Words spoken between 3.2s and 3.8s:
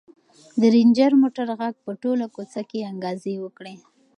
وکړې.